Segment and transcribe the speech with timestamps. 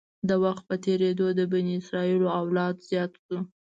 [0.29, 3.37] د وخت په تېرېدو د بني اسرایلو اولاد زیات شو.